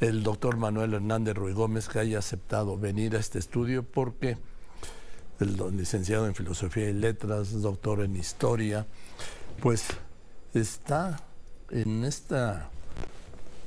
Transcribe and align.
el 0.00 0.22
doctor 0.22 0.56
Manuel 0.56 0.94
Hernández 0.94 1.34
Ruy 1.34 1.52
Gómez 1.52 1.88
que 1.88 1.98
haya 1.98 2.18
aceptado 2.18 2.76
venir 2.76 3.16
a 3.16 3.18
este 3.18 3.38
estudio 3.38 3.82
porque 3.82 4.36
el 5.40 5.76
licenciado 5.76 6.26
en 6.26 6.34
Filosofía 6.34 6.88
y 6.88 6.92
Letras, 6.92 7.60
doctor 7.60 8.02
en 8.02 8.16
Historia, 8.16 8.86
pues 9.60 9.86
está 10.54 11.20
en 11.70 12.04
esta, 12.04 12.70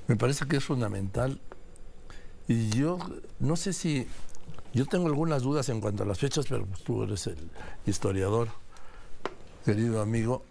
me 0.08 0.16
parece 0.16 0.46
que 0.48 0.58
es 0.58 0.64
fundamental. 0.64 1.40
Y 2.48 2.70
yo 2.70 2.98
no 3.40 3.56
sé 3.56 3.74
si, 3.74 4.08
yo 4.74 4.86
tengo 4.88 5.08
algunas 5.08 5.44
dudas 5.44 5.70
en 5.70 5.82
cuanto 5.82 6.04
a 6.04 6.06
las 6.06 6.18
fechas, 6.18 6.46
pero 6.50 6.66
pues 6.66 6.84
tú 6.84 7.04
eres 7.04 7.28
el 7.28 7.38
historiador, 7.86 8.50
querido 9.66 10.02
amigo. 10.02 10.44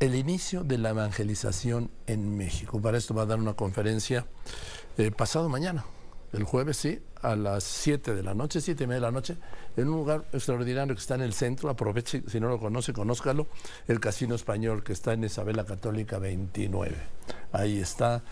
El 0.00 0.14
inicio 0.14 0.62
de 0.62 0.78
la 0.78 0.90
evangelización 0.90 1.90
en 2.06 2.36
México. 2.36 2.80
Para 2.80 2.98
esto 2.98 3.14
va 3.14 3.22
a 3.22 3.26
dar 3.26 3.40
una 3.40 3.54
conferencia 3.54 4.26
eh, 4.98 5.12
pasado 5.12 5.48
mañana, 5.48 5.84
el 6.32 6.42
jueves, 6.42 6.76
sí, 6.76 7.00
a 7.22 7.36
las 7.36 7.62
7 7.62 8.14
de 8.14 8.22
la 8.22 8.34
noche, 8.34 8.60
7 8.60 8.82
y 8.82 8.86
media 8.88 9.00
de 9.00 9.06
la 9.06 9.10
noche, 9.12 9.36
en 9.76 9.88
un 9.88 9.94
lugar 9.94 10.24
extraordinario 10.32 10.94
que 10.94 11.00
está 11.00 11.14
en 11.14 11.22
el 11.22 11.32
centro, 11.32 11.70
aproveche, 11.70 12.24
si 12.26 12.40
no 12.40 12.48
lo 12.48 12.58
conoce, 12.58 12.92
conózcalo, 12.92 13.46
el 13.86 14.00
Casino 14.00 14.34
Español, 14.34 14.82
que 14.82 14.92
está 14.92 15.12
en 15.12 15.22
Isabela 15.22 15.64
Católica 15.64 16.18
29. 16.18 16.96
Ahí 17.52 17.78
está. 17.78 18.24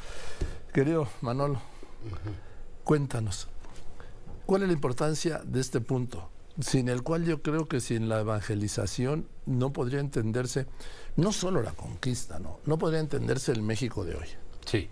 Querido 0.74 1.08
Manolo, 1.20 1.60
cuéntanos, 2.82 3.46
¿cuál 4.44 4.62
es 4.62 4.68
la 4.68 4.74
importancia 4.74 5.40
de 5.44 5.60
este 5.60 5.80
punto? 5.80 6.30
Sin 6.60 6.88
el 6.88 7.02
cual 7.02 7.24
yo 7.24 7.42
creo 7.42 7.68
que 7.68 7.80
sin 7.80 8.08
la 8.08 8.20
evangelización 8.20 9.28
no 9.46 9.72
podría 9.72 10.00
entenderse, 10.00 10.66
no 11.14 11.32
solo 11.32 11.62
la 11.62 11.72
conquista, 11.72 12.40
no, 12.40 12.58
no 12.66 12.76
podría 12.76 13.00
entenderse 13.00 13.52
el 13.52 13.62
México 13.62 14.04
de 14.04 14.16
hoy. 14.16 14.26
Sí, 14.64 14.88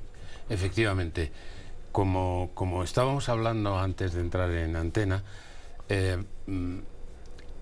efectivamente 0.48 1.32
como, 1.95 2.51
como 2.55 2.83
estábamos 2.83 3.29
hablando 3.29 3.79
antes 3.79 4.15
de 4.15 4.21
entrar 4.21 4.51
en 4.51 4.75
antena, 4.75 5.23
eh, 5.88 6.24
mm, 6.49 6.79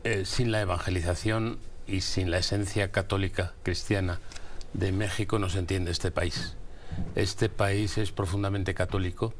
eh, 0.04 0.24
sin 0.24 0.50
la 0.50 0.62
evangelización 0.62 1.58
y 1.86 2.00
sin 2.00 2.30
la 2.30 2.38
esencia 2.38 2.90
católica 2.90 3.52
cristiana 3.62 4.20
de 4.72 4.90
México 4.90 5.38
no 5.38 5.50
se 5.50 5.58
entiende 5.58 5.90
este 5.90 6.10
país. 6.10 6.56
Este 7.14 7.50
país 7.50 7.98
es 7.98 8.10
profundamente 8.10 8.72
católico 8.72 9.34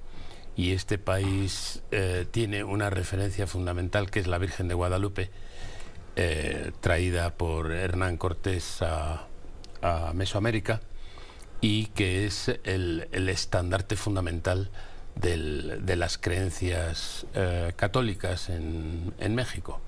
y 0.57 0.73
este 0.73 0.99
país 0.99 1.83
eh, 1.91 2.27
tiene 2.31 2.63
una 2.63 2.91
referencia 2.91 3.47
fundamental 3.47 4.11
que 4.11 4.21
es 4.21 4.27
la 4.27 4.37
Virgen 4.37 4.69
de 4.69 4.75
Guadalupe, 4.75 5.31
traída 6.83 7.31
por 7.39 7.73
Hernán 7.73 8.19
Cortés 8.19 8.83
a, 8.83 9.27
a 9.81 10.13
Mesoamérica 10.13 10.83
y 11.63 11.87
que 11.87 12.27
es 12.27 12.49
el, 12.65 13.09
estandarte 13.13 13.97
fundamental 13.97 14.71
de 15.15 15.97
las 15.97 16.19
creencias 16.19 17.27
eh, 17.35 17.73
católicas 17.77 18.49
en, 18.49 19.35
México. 19.35 19.81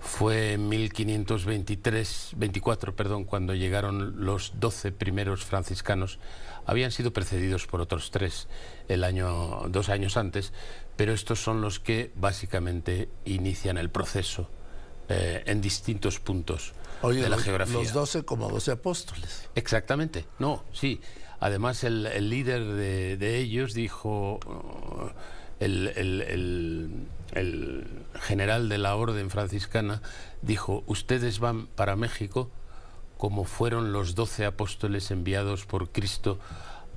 Fue 0.00 0.54
en 0.54 0.68
1523, 0.68 2.32
24, 2.36 2.96
perdón, 2.96 3.24
cuando 3.24 3.54
llegaron 3.54 4.24
los 4.24 4.54
doce 4.58 4.92
primeros 4.92 5.44
franciscanos. 5.44 6.18
Habían 6.64 6.90
sido 6.90 7.12
precedidos 7.12 7.66
por 7.66 7.80
otros 7.80 8.10
tres 8.10 8.48
el 8.88 9.04
año, 9.04 9.62
dos 9.68 9.88
años 9.88 10.16
antes, 10.16 10.52
pero 10.96 11.12
estos 11.12 11.42
son 11.42 11.60
los 11.60 11.80
que 11.80 12.12
básicamente 12.14 13.08
inician 13.24 13.76
el 13.76 13.90
proceso 13.90 14.48
eh, 15.08 15.42
en 15.46 15.60
distintos 15.60 16.20
puntos 16.20 16.72
de 17.02 17.28
la 17.28 17.38
geografía. 17.38 17.74
Los 17.74 17.92
doce 17.92 18.22
como 18.22 18.48
doce 18.48 18.70
apóstoles. 18.70 19.48
Exactamente, 19.54 20.26
no, 20.38 20.64
sí. 20.72 21.00
Además, 21.40 21.84
el, 21.84 22.28
líder 22.28 22.64
de, 22.64 23.38
ellos 23.38 23.72
dijo, 23.74 24.38
uh, 24.46 25.10
el, 25.58 27.06
general 28.20 28.68
de 28.68 28.78
la 28.78 28.94
orden 28.96 29.30
franciscana 29.30 30.02
dijo, 30.42 30.84
ustedes 30.86 31.38
van 31.38 31.66
para 31.66 31.96
México 31.96 32.50
como 33.16 33.44
fueron 33.44 33.92
los 33.92 34.14
doce 34.14 34.46
apóstoles 34.46 35.10
enviados 35.10 35.66
por 35.66 35.90
Cristo 35.90 36.38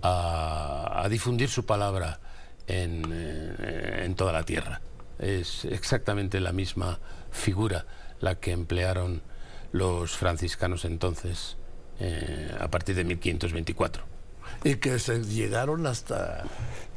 a, 0.01 1.07
difundir 1.09 1.49
su 1.49 1.65
palabra 1.65 2.19
en, 2.67 3.03
eh, 3.11 4.03
en 4.05 4.15
toda 4.15 4.31
la 4.33 4.43
tierra. 4.43 4.81
Es 5.19 5.65
exactamente 5.65 6.39
la 6.39 6.51
misma 6.51 6.99
figura 7.31 7.85
la 8.19 8.35
que 8.35 8.51
emplearon 8.51 9.21
los 9.73 10.15
franciscanos 10.15 10.85
entonces, 10.85 11.57
eh, 11.99 12.55
a 12.59 12.69
partir 12.69 12.95
de 12.95 13.03
1524. 13.03 14.12
Y 14.63 14.75
que 14.75 14.99
se 14.99 15.23
llegaron 15.23 15.85
hasta 15.87 16.45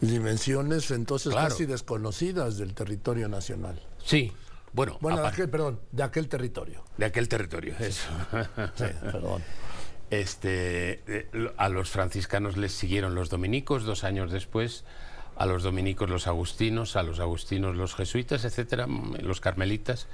dimensiones 0.01 0.91
entonces 0.91 1.35
casi 1.35 1.67
desconocidas 1.67 2.59
del 2.59 2.75
territorio 2.75 3.29
nacional. 3.29 3.81
Sí, 4.05 4.33
bueno. 4.73 4.99
Bueno, 5.01 5.23
de 5.23 5.29
aquel, 5.29 5.49
perdón, 5.49 5.81
de 5.91 6.03
aquel 6.03 6.29
territorio. 6.29 6.85
De 6.97 7.07
aquel 7.07 7.29
territorio, 7.29 7.75
eso. 7.79 8.09
sí, 8.75 8.85
perdón. 9.03 9.43
Este, 10.11 11.03
eh, 11.09 11.51
a 11.57 11.69
los 11.69 11.91
franciscanos 11.91 12.57
les 12.57 12.73
siguieron 12.73 13.15
los 13.15 13.29
dominicos 13.29 13.85
dos 13.85 14.05
años 14.05 14.31
después, 14.31 14.85
a 15.37 15.47
los 15.47 15.63
dominicos 15.63 16.09
los 16.09 16.27
agustinos, 16.27 16.95
a 16.95 17.03
los 17.03 17.19
agustinos 17.21 17.75
los 17.75 17.95
jesuitas, 17.95 18.45
etcétera, 18.45 18.87
los 18.87 19.41
carmelitas. 19.41 20.07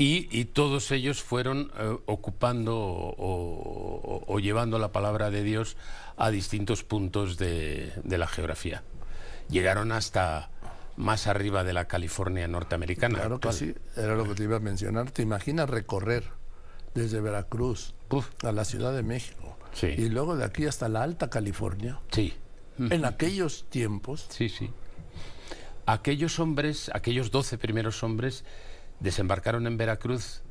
Y, 0.00 0.44
todos 0.44 0.92
ellos 0.92 1.24
fueron 1.24 1.72
eh, 1.76 1.98
ocupando 2.06 2.76
o, 2.78 4.38
llevando 4.40 4.78
la 4.78 4.92
palabra 4.92 5.30
de 5.30 5.42
Dios 5.42 5.76
a 6.16 6.30
distintos 6.30 6.84
puntos 6.84 7.36
de, 7.36 7.92
la 8.04 8.28
geografía. 8.28 8.84
Llegaron 9.50 9.90
hasta 9.90 10.50
más 10.96 11.26
arriba 11.26 11.64
de 11.64 11.72
la 11.72 11.86
California 11.86 12.46
norteamericana. 12.46 13.18
Claro 13.18 13.40
que 13.40 13.52
sí, 13.52 13.74
era 13.96 14.14
lo 14.14 14.24
que 14.24 14.34
te 14.36 14.44
iba 14.44 14.58
a 14.58 14.60
mencionar. 14.60 15.10
¿Te 15.10 15.22
imaginas 15.22 15.68
recorrer 15.68 16.24
desde 16.94 17.20
Veracruz 17.20 17.94
a 18.44 18.52
la 18.52 18.64
Ciudad 18.64 18.94
de 18.94 19.02
México 19.02 19.58
y 19.82 20.08
luego 20.10 20.36
de 20.36 20.44
aquí 20.44 20.66
hasta 20.66 20.88
la 20.88 21.02
Alta 21.02 21.28
California? 21.28 21.98
Sí. 22.12 22.34
En 22.78 23.04
aquellos 23.04 23.66
tiempos. 23.68 24.26
Sí, 24.28 24.48
sí. 24.48 24.70
Aquellos 25.86 26.38
hombres, 26.38 26.88
aquellos 26.94 27.32
doce 27.32 27.58
primeros 27.58 28.04
hombres, 28.04 28.44
Desembarcaron 29.00 29.66
en 29.66 29.76
Veracruz, 29.76 30.42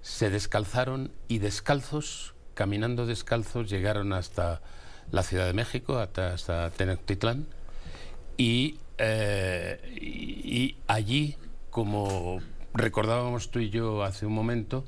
se 0.00 0.30
descalzaron 0.30 1.12
y 1.28 1.38
descalzos, 1.38 2.34
caminando 2.54 3.06
descalzos, 3.06 3.68
llegaron 3.70 4.12
hasta 4.12 4.62
la 5.10 5.22
Ciudad 5.22 5.46
de 5.46 5.52
México, 5.52 5.98
hasta, 5.98 6.70
Tenochtitlán, 6.70 7.46
eh, 8.38 9.80
y, 10.00 10.76
allí, 10.86 11.36
como 11.70 12.40
recordábamos 12.72 13.50
tú 13.50 13.60
y 13.60 13.70
yo 13.70 14.02
hace 14.02 14.26
un 14.26 14.32
momento, 14.32 14.84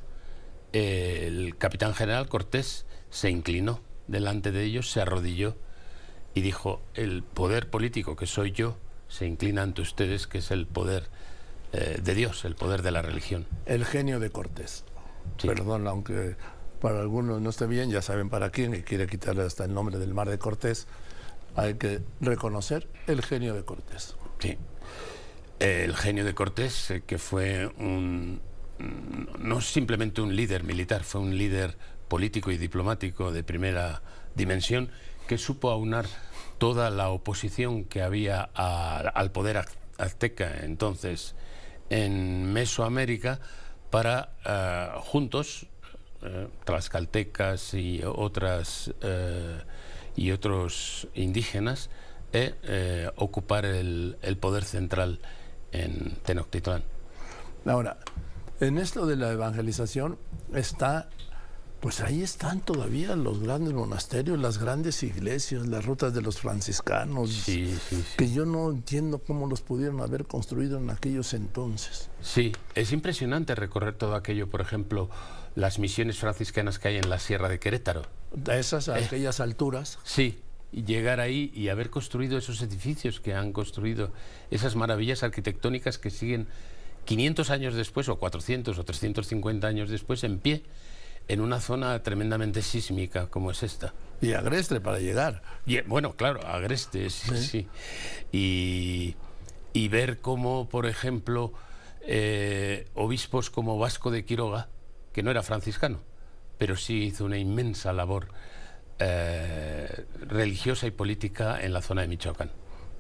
el 0.73 1.57
capitán 1.59 1.95
general 1.95 2.29
Cortés 2.29 2.87
se 3.11 3.31
inclinó 3.31 3.81
delante 4.09 4.53
de 4.53 4.65
ellos, 4.65 4.91
se 4.91 5.01
arrodilló 5.01 5.57
y 6.35 6.43
dijo, 6.43 6.83
el 6.95 7.23
poder 7.23 7.71
político 7.71 8.17
que 8.17 8.27
soy 8.27 8.53
yo 8.53 8.77
se 9.09 9.27
inclina 9.27 9.63
ante 9.63 9.83
ustedes, 9.83 10.27
que 10.27 10.39
es 10.39 10.51
el 10.51 10.67
poder 10.67 11.09
eh, 11.79 12.01
de 12.03 12.15
Dios, 12.15 12.47
el 12.47 12.55
poder 12.55 12.81
de 12.81 12.91
la 12.91 13.03
religión. 13.03 13.47
El 13.67 13.85
genio 13.85 14.19
de 14.19 14.31
Cortés. 14.31 14.85
Perdón, 15.43 15.87
aunque 15.87 16.37
para 16.81 17.01
algunos 17.01 17.43
no 17.43 17.51
esté 17.51 17.67
bien, 17.67 17.91
ya 17.91 18.01
saben 18.01 18.31
para 18.31 18.49
quién, 18.49 18.75
y 18.75 18.81
quiere 18.81 19.07
quitarle 19.07 19.43
hasta 19.43 19.67
el 19.67 19.75
nombre 19.75 19.99
del 19.99 20.15
mar 20.15 20.31
de 20.31 20.39
Cortés, 20.39 20.87
hay 21.55 21.75
que 21.75 22.01
reconocer 22.23 22.89
el 23.07 23.21
genio 23.21 23.53
de 23.53 23.65
Cortés. 23.65 24.17
Sí. 24.39 24.57
El 25.59 25.95
genio 25.95 26.25
de 26.25 26.35
Cortés, 26.35 26.91
eh, 26.93 27.03
que 27.07 27.19
fue 27.19 27.67
un, 27.77 28.41
no 29.39 29.61
simplemente 29.61 30.23
un 30.23 30.35
líder 30.35 30.65
militar, 30.65 31.05
fue 31.05 31.21
un 31.21 31.37
líder 31.37 31.77
político 32.09 32.51
y 32.51 32.57
diplomático 32.57 33.33
de 33.33 33.45
primera 33.45 34.01
dimensión, 34.35 34.91
que 35.29 35.37
supo 35.37 35.71
aunar 35.71 36.07
toda 36.57 36.89
la 36.89 37.11
oposición 37.11 37.85
que 37.85 38.01
había 38.01 38.41
al 38.41 39.31
poder 39.31 39.63
azteca 39.99 40.65
entonces 40.65 41.35
en 41.91 42.53
Mesoamérica 42.53 43.41
para 43.91 44.31
eh, 44.45 44.89
juntos, 45.01 45.67
tlaxcaltecas 46.65 47.75
y 47.75 48.03
otras 48.05 48.93
eh, 49.01 49.63
y 50.17 50.33
otros 50.33 51.07
indígenas, 51.15 51.89
ocupar 53.17 53.65
el, 53.65 54.19
el, 54.23 54.37
poder 54.37 54.65
central 54.65 55.21
en 55.73 56.17
Tenochtitlán. 56.25 56.83
Ahora, 57.65 57.99
en 58.61 58.79
esto 58.79 59.07
de 59.07 59.17
la 59.17 59.31
evangelización 59.33 60.19
está 60.55 61.09
pues 61.81 62.01
ahí 62.01 62.23
están 62.23 62.61
todavía 62.61 63.15
los 63.17 63.41
grandes 63.41 63.75
monasterios, 63.75 64.39
las 64.39 64.59
grandes 64.59 65.03
iglesias, 65.03 65.67
las 65.67 65.85
rutas 65.85 66.15
de 66.15 66.23
los 66.23 66.41
franciscanos, 66.41 67.45
que 68.17 68.33
yo 68.33 68.47
no 68.47 68.71
entiendo 68.71 69.19
cómo 69.19 69.47
los 69.47 69.61
pudieron 69.61 70.01
haber 70.01 70.25
construido 70.25 70.79
en 70.79 70.91
aquellos 70.91 71.35
entonces. 71.35 72.11
Sí, 72.21 72.53
es 72.75 72.93
impresionante 72.93 73.55
recorrer 73.55 73.95
todo 73.95 74.15
aquello, 74.15 74.49
por 74.49 74.61
ejemplo, 74.61 75.11
las 75.55 75.79
misiones 75.79 76.19
franciscanas 76.19 76.79
que 76.79 76.89
hay 76.89 76.97
en 76.97 77.11
la 77.11 77.19
Sierra 77.19 77.49
de 77.49 77.59
Querétaro. 77.59 78.03
A 78.49 78.57
esas, 78.57 78.89
a 78.89 78.99
eh, 78.99 79.05
aquellas 79.05 79.41
alturas. 79.41 79.99
Sí, 80.03 80.41
llegar 80.73 81.21
ahí 81.21 81.53
y 81.55 81.69
haber 81.69 81.91
construido 81.91 82.39
esos 82.39 82.61
edificios 82.63 83.21
que 83.21 83.35
han 83.35 83.53
construido, 83.53 84.13
esas 84.51 84.77
maravillas 84.77 85.23
arquitectónicas 85.23 85.99
que 85.99 86.11
siguen 86.11 86.49
500 87.05 87.51
años 87.51 87.75
después, 87.75 88.09
o 88.09 88.19
400 88.19 88.79
o 88.79 88.85
350 88.85 89.67
años 89.67 89.91
después, 89.91 90.25
en 90.25 90.39
pie, 90.39 90.63
en 91.29 91.41
una 91.41 91.61
zona 91.61 92.03
tremendamente 92.03 92.63
sísmica 92.63 93.27
como 93.29 93.51
es 93.51 93.63
esta. 93.63 93.93
Y 94.21 94.33
agreste 94.33 94.81
para 94.81 94.99
llegar. 94.99 95.43
Y, 95.67 95.81
bueno, 95.83 96.15
claro, 96.15 96.47
agreste, 96.47 97.11
sí, 97.11 97.37
sí. 97.37 97.69
Y, 98.33 99.17
y, 99.73 99.89
ver 99.89 100.21
cómo, 100.21 100.69
por 100.69 100.87
ejemplo, 100.87 101.53
eh, 102.03 102.89
obispos 102.95 103.51
como 103.51 103.79
Vasco 103.79 104.11
de 104.11 104.25
Quiroga, 104.25 104.69
que 105.13 105.23
no 105.23 105.31
era 105.31 105.43
franciscano, 105.43 106.01
pero 106.59 106.77
sí 106.77 107.05
hizo 107.05 107.25
una 107.25 107.39
inmensa 107.39 107.93
labor 107.93 108.29
eh, 108.99 110.07
religiosa 110.21 110.87
y 110.87 110.91
política 110.93 111.61
en 111.61 111.73
la 111.73 111.83
zona 111.83 112.03
de 112.03 112.09
Michoacán. 112.09 112.51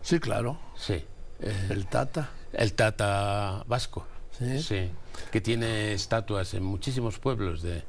Sí, 0.03 0.19
claro. 0.21 0.59
Sí. 0.77 1.05
Eh, 1.41 1.67
el 1.71 1.87
Tata. 1.87 2.31
El 2.53 2.75
Tata 2.75 3.65
vasco. 3.67 4.07
Sí. 4.37 4.63
sí. 4.63 4.91
Que 5.31 5.41
tiene 5.41 5.95
estatuas 5.95 6.53
en 6.55 6.63
muchísimos 6.63 7.19
pueblos 7.19 7.63
de, 7.63 7.85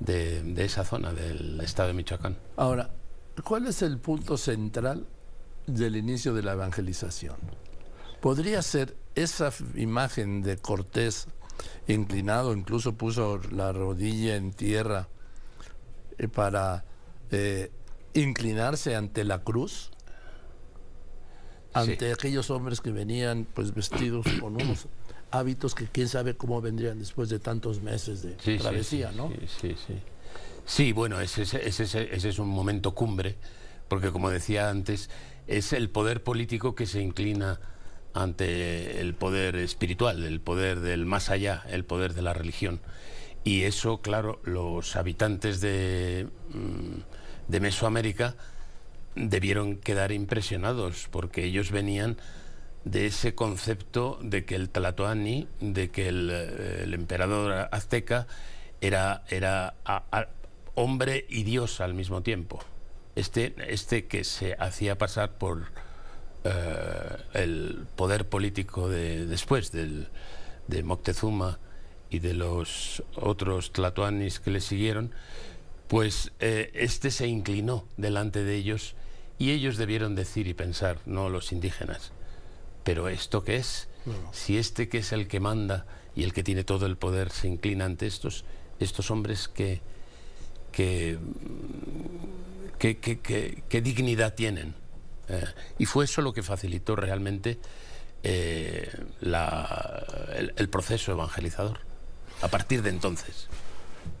de, 0.00 0.64
esa 0.64 0.84
zona 0.84 1.12
del 1.12 1.60
estado 1.60 1.88
de 1.88 1.94
Michoacán. 1.94 2.36
Ahora, 2.56 2.90
¿cuál 3.44 3.66
es 3.66 3.82
el 3.82 3.98
punto 3.98 4.36
central 4.36 5.06
del 5.66 5.96
inicio 5.96 6.34
de 6.34 6.42
la 6.42 6.52
evangelización? 6.52 7.36
¿Podría 8.20 8.62
ser 8.62 8.96
esa 9.14 9.52
imagen 9.74 10.42
de 10.42 10.56
Cortés 10.56 11.28
inclinado, 11.86 12.52
incluso 12.52 12.94
puso 12.94 13.40
la 13.50 13.72
rodilla 13.72 14.36
en 14.36 14.52
tierra 14.52 15.08
eh, 16.18 16.28
para 16.28 16.84
eh, 17.30 17.70
inclinarse 18.14 18.96
ante 18.96 19.24
la 19.24 19.42
cruz? 19.42 19.90
Ante 21.72 22.12
aquellos 22.12 22.50
hombres 22.50 22.80
que 22.80 22.90
venían 22.90 23.46
pues 23.52 23.74
vestidos 23.74 24.26
con 24.40 24.54
unos 24.54 24.86
hábitos 25.30 25.74
que 25.74 25.86
quién 25.86 26.08
sabe 26.08 26.34
cómo 26.34 26.60
vendrían 26.60 26.98
después 26.98 27.28
de 27.28 27.38
tantos 27.38 27.82
meses 27.82 28.22
de 28.22 28.58
travesía, 28.58 29.12
¿no? 29.12 29.30
Sí, 29.60 29.74
sí, 29.86 30.00
sí. 30.66 30.92
bueno, 30.92 31.20
ese, 31.20 31.42
ese, 31.42 32.28
es 32.28 32.38
un 32.38 32.48
momento 32.48 32.94
cumbre, 32.94 33.36
porque 33.88 34.10
como 34.10 34.30
decía 34.30 34.70
antes, 34.70 35.10
es 35.46 35.72
el 35.72 35.90
poder 35.90 36.22
político 36.22 36.74
que 36.74 36.86
se 36.86 37.00
inclina 37.00 37.60
ante 38.14 39.00
el 39.00 39.14
poder 39.14 39.56
espiritual, 39.56 40.24
el 40.24 40.40
poder 40.40 40.80
del 40.80 41.04
más 41.04 41.30
allá, 41.30 41.64
el 41.68 41.84
poder 41.84 42.14
de 42.14 42.22
la 42.22 42.32
religión. 42.32 42.80
Y 43.44 43.62
eso, 43.62 44.00
claro, 44.00 44.40
los 44.44 44.96
habitantes 44.96 45.60
de, 45.60 46.26
mm, 46.50 47.00
de 47.48 47.60
Mesoamérica 47.60 48.34
debieron 49.18 49.76
quedar 49.76 50.12
impresionados, 50.12 51.08
porque 51.10 51.44
ellos 51.44 51.70
venían 51.70 52.16
de 52.84 53.06
ese 53.06 53.34
concepto 53.34 54.18
de 54.22 54.44
que 54.44 54.54
el 54.54 54.70
Tlatoani, 54.70 55.48
de 55.60 55.90
que 55.90 56.08
el, 56.08 56.30
eh, 56.32 56.84
emperador 56.92 57.68
azteca 57.72 58.26
era, 58.80 59.24
era 59.28 59.74
hombre 60.74 61.26
y 61.28 61.42
dios 61.42 61.80
al 61.80 61.94
mismo 61.94 62.22
tiempo. 62.22 62.60
Este, 63.16 63.54
este 63.66 64.06
que 64.06 64.22
se 64.22 64.54
hacía 64.58 64.96
pasar 64.96 65.32
por 65.38 65.64
eh, 66.44 67.16
el 67.34 67.86
poder 67.96 68.28
político 68.28 68.88
de, 68.88 69.26
después 69.26 69.72
del, 69.72 70.08
de 70.68 70.84
Moctezuma 70.84 71.58
y 72.10 72.20
de 72.20 72.34
los 72.34 73.02
otros 73.16 73.72
Tlatoanis 73.72 74.38
que 74.38 74.50
le 74.52 74.60
siguieron, 74.60 75.12
pues 75.88 76.32
eh, 76.38 76.70
este 76.74 77.10
se 77.10 77.26
inclinó 77.26 77.86
delante 77.96 78.44
de 78.44 78.54
ellos 78.54 78.94
y 79.38 79.52
ellos 79.52 79.76
debieron 79.76 80.14
decir 80.14 80.48
y 80.48 80.54
pensar, 80.54 80.98
no 81.06 81.28
los 81.28 81.52
indígenas, 81.52 82.12
pero 82.84 83.08
¿esto 83.08 83.44
qué 83.44 83.56
es? 83.56 83.88
Si 84.32 84.58
este 84.58 84.88
que 84.88 84.98
es 84.98 85.12
el 85.12 85.28
que 85.28 85.38
manda 85.38 85.86
y 86.16 86.24
el 86.24 86.32
que 86.32 86.42
tiene 86.42 86.64
todo 86.64 86.86
el 86.86 86.96
poder 86.96 87.30
se 87.30 87.46
inclina 87.46 87.84
ante 87.84 88.06
estos, 88.06 88.44
estos 88.80 89.10
hombres 89.10 89.48
que, 89.48 89.80
que, 90.72 91.18
que, 92.78 93.80
dignidad 93.80 94.34
tienen. 94.34 94.74
Eh, 95.28 95.44
y 95.78 95.84
fue 95.84 96.06
eso 96.06 96.22
lo 96.22 96.32
que 96.32 96.42
facilitó 96.42 96.96
realmente 96.96 97.58
eh, 98.22 98.90
el, 99.20 100.54
el 100.56 100.68
proceso 100.68 101.12
evangelizador, 101.12 101.80
a 102.40 102.48
partir 102.48 102.82
de 102.82 102.90
entonces. 102.90 103.48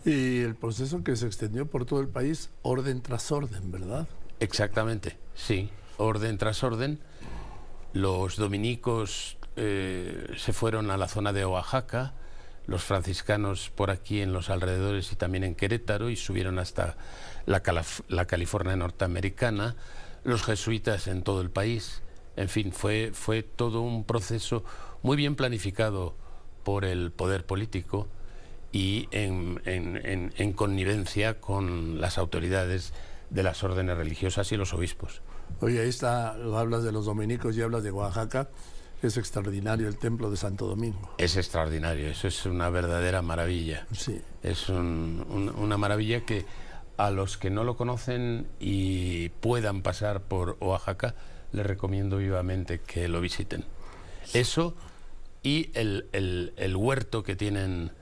Y 0.04 0.40
el 0.40 0.54
proceso 0.54 1.02
que 1.02 1.16
se 1.16 1.26
extendió 1.26 1.66
por 1.66 1.86
todo 1.86 2.00
el 2.00 2.08
país, 2.08 2.50
orden 2.62 3.00
tras 3.00 3.32
orden, 3.32 3.72
¿verdad? 3.72 4.06
Exactamente, 4.40 5.18
sí, 5.34 5.70
orden 5.96 6.38
tras 6.38 6.62
orden. 6.62 7.00
Los 7.92 8.36
dominicos 8.36 9.36
eh, 9.56 10.32
se 10.36 10.52
fueron 10.52 10.90
a 10.90 10.96
la 10.96 11.08
zona 11.08 11.32
de 11.32 11.44
Oaxaca, 11.44 12.14
los 12.66 12.84
franciscanos 12.84 13.70
por 13.74 13.90
aquí 13.90 14.20
en 14.20 14.32
los 14.32 14.50
alrededores 14.50 15.10
y 15.12 15.16
también 15.16 15.42
en 15.42 15.54
Querétaro 15.54 16.10
y 16.10 16.16
subieron 16.16 16.58
hasta 16.58 16.96
la, 17.46 17.62
la 18.08 18.26
California 18.26 18.76
norteamericana, 18.76 19.74
los 20.22 20.44
jesuitas 20.44 21.08
en 21.08 21.22
todo 21.22 21.40
el 21.40 21.50
país. 21.50 22.02
En 22.36 22.48
fin, 22.48 22.72
fue, 22.72 23.10
fue 23.14 23.42
todo 23.42 23.80
un 23.80 24.04
proceso 24.04 24.62
muy 25.02 25.16
bien 25.16 25.34
planificado 25.34 26.14
por 26.62 26.84
el 26.84 27.10
poder 27.10 27.44
político 27.44 28.06
y 28.70 29.08
en 29.10 30.52
connivencia 30.54 31.40
con 31.40 32.00
las 32.00 32.18
autoridades 32.18 32.92
de 33.30 33.42
las 33.42 33.62
órdenes 33.62 33.96
religiosas 33.96 34.50
y 34.52 34.56
los 34.56 34.72
obispos. 34.72 35.22
Oye, 35.60 35.80
ahí 35.80 35.88
está, 35.88 36.30
hablas 36.30 36.84
de 36.84 36.92
los 36.92 37.06
dominicos 37.06 37.56
y 37.56 37.62
hablas 37.62 37.82
de 37.82 37.90
Oaxaca. 37.90 38.48
Es 39.02 39.16
extraordinario 39.16 39.86
el 39.86 39.96
templo 39.96 40.30
de 40.30 40.36
Santo 40.36 40.66
Domingo. 40.66 41.14
Es 41.18 41.36
extraordinario, 41.36 42.08
eso 42.08 42.26
es 42.26 42.46
una 42.46 42.68
verdadera 42.68 43.22
maravilla. 43.22 43.86
Sí. 43.92 44.20
Es 44.42 44.68
una 44.68 45.76
maravilla 45.76 46.24
que 46.24 46.46
a 46.96 47.10
los 47.10 47.38
que 47.38 47.50
no 47.50 47.62
lo 47.62 47.76
conocen 47.76 48.48
y 48.58 49.28
puedan 49.28 49.82
pasar 49.82 50.22
por 50.22 50.56
Oaxaca, 50.60 51.14
les 51.52 51.64
recomiendo 51.64 52.16
vivamente 52.16 52.80
que 52.80 53.06
lo 53.06 53.20
visiten. 53.20 53.64
Eso 54.34 54.74
y 55.44 55.70
el, 55.74 56.74
huerto 56.76 57.22
que 57.22 57.36
tienen 57.36 57.92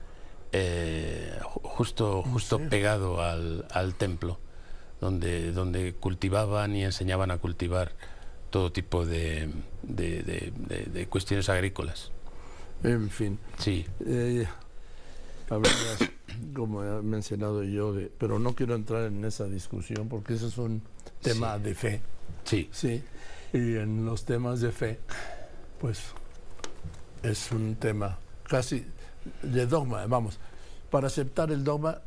eh, 0.51 1.39
justo, 1.43 2.23
justo 2.23 2.59
pegado 2.69 3.21
al, 3.21 3.67
al 3.69 3.93
templo 3.93 4.39
donde, 4.99 5.51
donde 5.51 5.93
cultivaban 5.93 6.75
y 6.75 6.83
enseñaban 6.83 7.31
a 7.31 7.37
cultivar 7.37 7.93
todo 8.49 8.71
tipo 8.71 9.05
de, 9.05 9.49
de, 9.83 11.07
cuestiones 11.09 11.49
agrícolas. 11.49 12.11
En 12.83 13.09
fin. 13.09 13.39
Sí. 13.57 13.85
Eh, 14.05 14.47
como 16.53 16.83
he 16.83 17.01
mencionado 17.01 17.63
yo, 17.63 17.95
pero 18.17 18.39
no 18.39 18.53
quiero 18.53 18.75
entrar 18.75 19.03
en 19.03 19.23
esa 19.25 19.45
discusión 19.45 20.07
porque 20.09 20.33
ese 20.35 20.47
es 20.47 20.57
un 20.57 20.81
tema 21.21 21.57
de 21.57 21.75
fe. 21.75 22.01
Sí. 22.43 22.69
Sí. 22.71 23.03
Y 23.53 23.77
en 23.77 24.05
los 24.05 24.25
temas 24.25 24.59
de 24.61 24.71
fe, 24.71 24.99
pues 25.79 26.11
es 27.23 27.51
un 27.51 27.75
tema 27.75 28.17
casi 28.43 28.85
de 29.41 29.65
dogma. 29.65 30.05
Vamos, 30.07 30.39
para 30.89 31.07
aceptar 31.07 31.51
el 31.51 31.63
dogma 31.63 32.01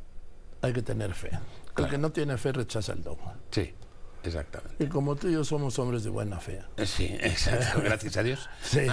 hay 0.63 0.73
que 0.73 0.83
tener 0.83 1.15
fe. 1.15 1.31
El 1.77 1.89
que 1.89 1.99
no 1.99 2.11
tiene 2.11 2.37
fe 2.37 2.53
rechaza 2.53 2.93
el 2.93 3.03
dogma. 3.03 3.35
Sí, 3.51 3.73
exactamente. 4.23 4.85
Y 4.85 4.89
como 4.89 5.17
tú 5.17 5.29
y 5.29 5.33
yo 5.33 5.45
somos 5.45 5.79
hombres 5.79 6.05
de 6.05 6.11
buena 6.11 6.39
fe. 6.41 6.63
Eh, 6.77 6.87
sí, 6.87 7.17
exacto. 7.21 7.81
Gracias 7.85 8.17
a 8.17 8.23
Dios. 8.23 8.49
Sí. 8.63 8.87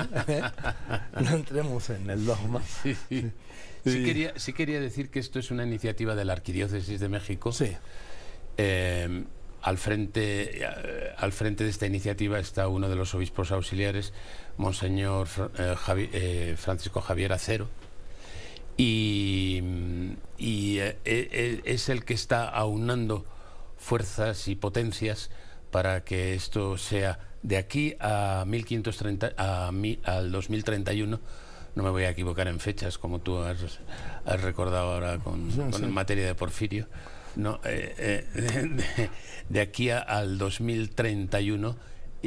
no 1.19 1.29
entremos 1.29 1.89
en 1.89 2.10
el 2.10 2.25
dogma. 2.25 2.62
Sí, 2.84 2.96
sí. 3.10 3.31
quería, 3.84 4.34
sí 4.38 4.53
quería 4.53 4.79
decir 4.79 5.10
que 5.10 5.19
esto 5.19 5.39
es 5.39 5.51
una 5.51 5.63
iniciativa 5.63 6.15
de 6.15 6.25
la 6.25 6.34
Arquidiócesis 6.34 7.00
de 7.00 7.10
México. 7.10 7.51
Sí. 7.51 7.75
Eh, 8.57 9.25
al 9.62 9.77
frente, 9.77 10.63
eh, 10.63 11.13
al 11.17 11.31
frente 11.34 11.63
de 11.63 11.69
esta 11.69 11.86
iniciativa 11.86 12.39
está 12.39 12.67
uno 12.67 12.89
de 12.89 12.96
los 12.96 13.13
obispos 13.15 13.51
auxiliares, 13.51 14.13
Monseñor 14.55 15.27
Francisco 15.27 17.01
Javier 17.01 17.34
Acero, 17.34 17.67
y, 18.77 19.63
eh, 20.39 20.98
eh, 21.05 21.62
es 21.65 21.89
el 21.89 22.05
que 22.05 22.13
está 22.13 22.48
aunando 22.48 23.25
fuerzas 23.77 24.48
y 24.48 24.55
potencias 24.55 25.29
para 25.72 26.03
que 26.03 26.36
esto 26.36 26.77
sea 26.77 27.19
de 27.43 27.57
aquí 27.57 27.96
a 28.00 28.43
1530 28.48 29.34
a 29.38 29.72
al 30.03 30.31
2031 30.31 31.19
no 31.77 31.84
me 31.84 31.91
voy 31.91 32.03
a 32.03 32.10
equivocar 32.10 32.48
en 32.48 32.60
fechas 32.60 32.98
como 32.98 33.19
tú 33.19 33.38
has, 33.38 33.79
recordado 34.41 34.93
ahora 34.93 35.19
con, 35.19 35.48
en 35.74 35.91
materia 35.91 36.25
de 36.25 36.34
Porfirio. 36.34 36.88
No 37.36 37.60
eh, 37.63 38.25
de, 39.50 39.62
aquí 39.62 39.91
al 39.91 40.39
2031 40.39 41.75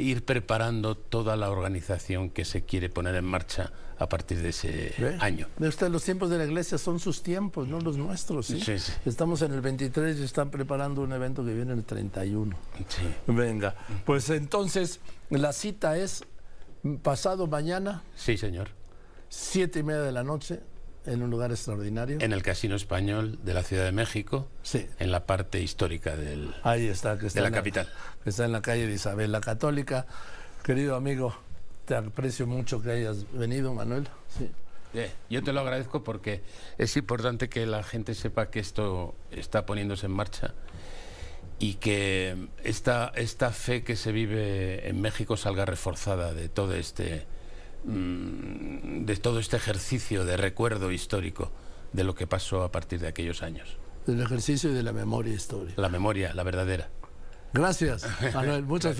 ir 0.01 0.25
preparando 0.25 0.95
toda 0.97 1.35
la 1.35 1.49
organización 1.49 2.29
que 2.29 2.43
se 2.45 2.63
quiere 2.63 2.89
poner 2.89 3.15
en 3.15 3.25
marcha 3.25 3.71
a 3.99 4.09
partir 4.09 4.41
de 4.41 4.49
ese 4.49 4.93
¿Ve? 4.97 5.17
año. 5.19 5.47
Ve 5.57 5.67
usted, 5.67 5.89
los 5.89 6.03
tiempos 6.03 6.29
de 6.29 6.37
la 6.39 6.45
iglesia 6.45 6.77
son 6.77 6.99
sus 6.99 7.21
tiempos, 7.23 7.67
no 7.67 7.79
los 7.79 7.97
nuestros. 7.97 8.47
¿sí? 8.47 8.59
Sí, 8.59 8.79
sí. 8.79 8.91
Estamos 9.05 9.41
en 9.43 9.53
el 9.53 9.61
23 9.61 10.17
y 10.19 10.23
están 10.23 10.49
preparando 10.49 11.01
un 11.01 11.13
evento 11.13 11.45
que 11.45 11.53
viene 11.53 11.73
el 11.73 11.83
31. 11.83 12.55
Sí. 12.87 13.01
Venga, 13.27 13.75
pues 14.05 14.29
entonces 14.31 14.99
la 15.29 15.53
cita 15.53 15.95
es 15.97 16.23
pasado 17.03 17.45
mañana, 17.47 18.01
Sí, 18.15 18.37
señor. 18.37 18.69
siete 19.29 19.79
y 19.79 19.83
media 19.83 20.01
de 20.01 20.11
la 20.11 20.23
noche, 20.23 20.61
en 21.05 21.21
un 21.23 21.29
lugar 21.29 21.51
extraordinario. 21.51 22.17
En 22.21 22.33
el 22.33 22.43
Casino 22.43 22.75
Español 22.75 23.39
de 23.43 23.53
la 23.53 23.63
Ciudad 23.63 23.85
de 23.85 23.91
México, 23.91 24.47
Sí, 24.61 24.87
en 24.99 25.11
la 25.11 25.25
parte 25.25 25.61
histórica 25.61 26.15
del... 26.15 26.53
ahí 26.63 26.87
está, 26.87 27.17
que 27.17 27.27
está 27.27 27.39
De 27.39 27.43
la 27.43 27.47
en 27.49 27.53
capital. 27.55 27.89
que 28.23 28.29
está 28.29 28.45
en 28.45 28.51
la 28.51 28.61
calle 28.61 28.85
de 28.87 28.93
Isabel 28.93 29.31
la 29.31 29.41
Católica. 29.41 30.05
Querido 30.63 30.95
amigo, 30.95 31.35
te 31.85 31.95
aprecio 31.95 32.45
mucho 32.45 32.81
que 32.81 32.91
hayas 32.91 33.25
venido, 33.33 33.73
Manuel. 33.73 34.07
Sí. 34.37 34.49
Eh, 34.93 35.09
yo 35.29 35.41
te 35.41 35.53
lo 35.53 35.61
agradezco 35.61 36.03
porque 36.03 36.41
es 36.77 36.95
importante 36.97 37.47
que 37.49 37.65
la 37.65 37.81
gente 37.81 38.13
sepa 38.13 38.49
que 38.51 38.59
esto 38.59 39.15
está 39.31 39.65
poniéndose 39.65 40.05
en 40.07 40.11
marcha 40.11 40.53
y 41.59 41.75
que 41.75 42.49
esta, 42.63 43.11
esta 43.15 43.51
fe 43.51 43.83
que 43.83 43.95
se 43.95 44.11
vive 44.11 44.89
en 44.89 44.99
México 44.99 45.37
salga 45.37 45.63
reforzada 45.65 46.33
de 46.33 46.49
todo 46.49 46.73
este 46.75 47.25
mm, 47.83 49.05
de 49.05 49.15
todo 49.17 49.39
este 49.39 49.57
ejercicio 49.57 50.25
de 50.25 50.37
recuerdo 50.37 50.91
histórico 50.91 51.51
de 51.93 52.03
lo 52.03 52.15
que 52.15 52.27
pasó 52.27 52.63
a 52.63 52.71
partir 52.71 52.99
de 52.99 53.07
aquellos 53.07 53.43
años. 53.43 53.77
Del 54.05 54.21
ejercicio 54.21 54.71
y 54.71 54.73
de 54.73 54.83
la 54.83 54.93
memoria 54.93 55.33
histórica. 55.33 55.79
La 55.81 55.89
memoria, 55.89 56.33
la 56.33 56.43
verdadera. 56.43 56.89
Gracias, 57.53 58.07
Manuel. 58.33 58.63
Muchas 58.63 58.95